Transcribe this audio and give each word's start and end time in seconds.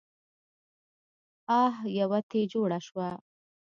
اح 1.59 1.75
يوه 1.99 2.19
تې 2.29 2.41
جوړه 2.53 2.79
شوه. 2.87 3.09